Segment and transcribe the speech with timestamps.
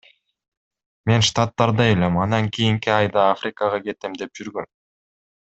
[1.09, 4.69] Мен Штаттарда элем, анан кийинки айда Африкага кетем деп жүргөм.